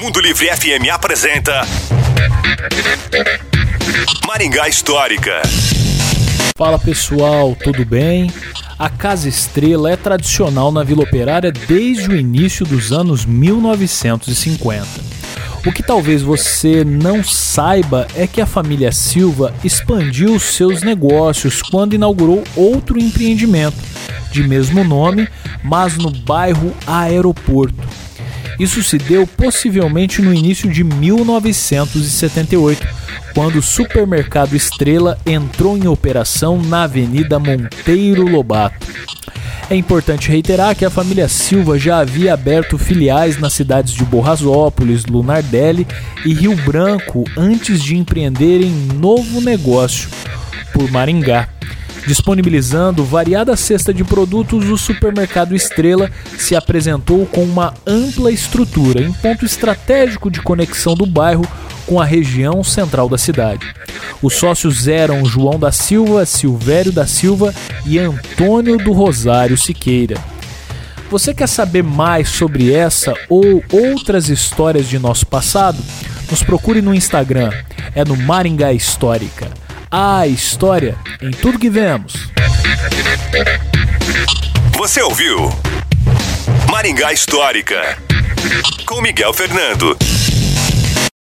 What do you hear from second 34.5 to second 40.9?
Estrela entrou em operação na Avenida Monteiro Lobato. É importante reiterar que a